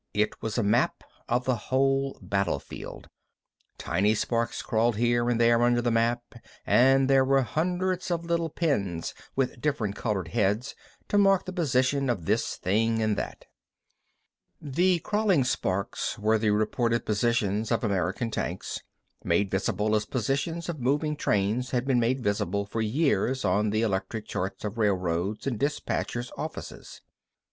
[0.15, 3.07] It was a map of the whole battlefield.
[3.77, 6.23] Tiny sparks crawled here and there under the map,
[6.65, 10.73] and there were hundreds of little pins with different colored heads
[11.09, 13.45] to mark the position of this thing and that.
[14.59, 18.79] The crawling sparks were the reported positions of American tanks,
[19.23, 23.83] made visible as positions of moving trains had been made visible for years on the
[23.83, 27.01] electric charts of railroads in dispatcher's offices.